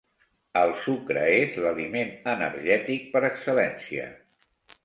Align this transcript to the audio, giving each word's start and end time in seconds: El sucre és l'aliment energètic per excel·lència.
El 0.61 0.71
sucre 0.85 1.25
és 1.33 1.59
l'aliment 1.65 2.15
energètic 2.33 3.07
per 3.15 3.25
excel·lència. 3.31 4.09